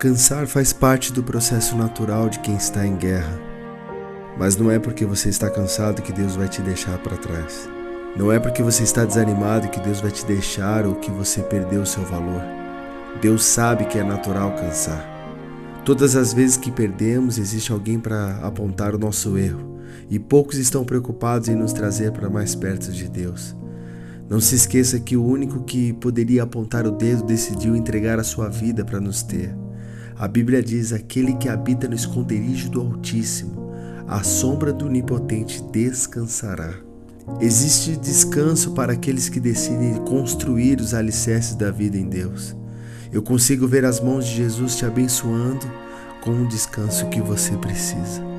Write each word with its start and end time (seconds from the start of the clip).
Cansar 0.00 0.46
faz 0.46 0.72
parte 0.72 1.12
do 1.12 1.22
processo 1.22 1.76
natural 1.76 2.30
de 2.30 2.38
quem 2.38 2.56
está 2.56 2.86
em 2.86 2.96
guerra. 2.96 3.38
Mas 4.38 4.56
não 4.56 4.70
é 4.70 4.78
porque 4.78 5.04
você 5.04 5.28
está 5.28 5.50
cansado 5.50 6.00
que 6.00 6.10
Deus 6.10 6.36
vai 6.36 6.48
te 6.48 6.62
deixar 6.62 6.96
para 7.00 7.18
trás. 7.18 7.68
Não 8.16 8.32
é 8.32 8.40
porque 8.40 8.62
você 8.62 8.82
está 8.82 9.04
desanimado 9.04 9.68
que 9.68 9.78
Deus 9.78 10.00
vai 10.00 10.10
te 10.10 10.24
deixar 10.24 10.86
ou 10.86 10.94
que 10.94 11.10
você 11.10 11.42
perdeu 11.42 11.82
o 11.82 11.86
seu 11.86 12.02
valor. 12.02 12.40
Deus 13.20 13.44
sabe 13.44 13.84
que 13.84 13.98
é 13.98 14.02
natural 14.02 14.56
cansar. 14.56 15.06
Todas 15.84 16.16
as 16.16 16.32
vezes 16.32 16.56
que 16.56 16.70
perdemos, 16.70 17.36
existe 17.36 17.70
alguém 17.70 18.00
para 18.00 18.38
apontar 18.38 18.94
o 18.94 18.98
nosso 18.98 19.36
erro, 19.36 19.82
e 20.08 20.18
poucos 20.18 20.56
estão 20.56 20.82
preocupados 20.82 21.46
em 21.50 21.54
nos 21.54 21.74
trazer 21.74 22.10
para 22.10 22.30
mais 22.30 22.54
perto 22.54 22.90
de 22.90 23.06
Deus. 23.06 23.54
Não 24.30 24.40
se 24.40 24.54
esqueça 24.54 24.98
que 24.98 25.14
o 25.14 25.22
único 25.26 25.62
que 25.62 25.92
poderia 25.92 26.44
apontar 26.44 26.86
o 26.86 26.90
dedo 26.90 27.22
decidiu 27.22 27.76
entregar 27.76 28.18
a 28.18 28.24
sua 28.24 28.48
vida 28.48 28.82
para 28.82 28.98
nos 28.98 29.22
ter. 29.22 29.54
A 30.20 30.28
Bíblia 30.28 30.62
diz: 30.62 30.92
aquele 30.92 31.32
que 31.36 31.48
habita 31.48 31.88
no 31.88 31.94
esconderijo 31.94 32.68
do 32.68 32.82
Altíssimo, 32.82 33.72
a 34.06 34.22
sombra 34.22 34.70
do 34.70 34.84
Onipotente 34.84 35.62
descansará. 35.72 36.74
Existe 37.40 37.96
descanso 37.96 38.72
para 38.72 38.92
aqueles 38.92 39.30
que 39.30 39.40
decidem 39.40 39.94
construir 40.04 40.78
os 40.78 40.92
alicerces 40.92 41.54
da 41.54 41.70
vida 41.70 41.96
em 41.96 42.06
Deus. 42.06 42.54
Eu 43.10 43.22
consigo 43.22 43.66
ver 43.66 43.86
as 43.86 43.98
mãos 43.98 44.26
de 44.26 44.36
Jesus 44.36 44.76
te 44.76 44.84
abençoando 44.84 45.66
com 46.22 46.42
o 46.42 46.48
descanso 46.48 47.08
que 47.08 47.22
você 47.22 47.56
precisa. 47.56 48.29